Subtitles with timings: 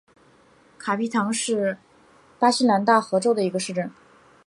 [0.79, 1.77] 卡皮唐是
[2.39, 3.91] 巴西南大河州的一个市镇。